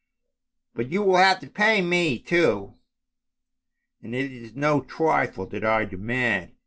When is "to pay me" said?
1.41-2.17